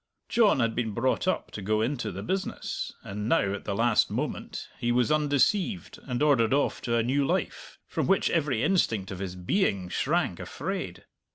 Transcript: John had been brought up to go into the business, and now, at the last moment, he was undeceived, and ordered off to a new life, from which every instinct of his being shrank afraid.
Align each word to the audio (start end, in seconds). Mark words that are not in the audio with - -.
John 0.29 0.61
had 0.61 0.73
been 0.73 0.95
brought 0.95 1.27
up 1.27 1.51
to 1.51 1.61
go 1.61 1.81
into 1.81 2.11
the 2.11 2.23
business, 2.23 2.91
and 3.03 3.29
now, 3.29 3.53
at 3.53 3.65
the 3.65 3.75
last 3.75 4.09
moment, 4.09 4.67
he 4.79 4.91
was 4.91 5.11
undeceived, 5.11 5.99
and 6.07 6.23
ordered 6.23 6.55
off 6.55 6.81
to 6.81 6.95
a 6.95 7.03
new 7.03 7.23
life, 7.23 7.77
from 7.85 8.07
which 8.07 8.31
every 8.31 8.63
instinct 8.63 9.11
of 9.11 9.19
his 9.19 9.35
being 9.35 9.89
shrank 9.89 10.39
afraid. 10.39 11.05